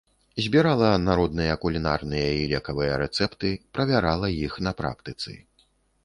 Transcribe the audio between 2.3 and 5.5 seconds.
і лекавыя рэцэпты, правярала іх на практыцы.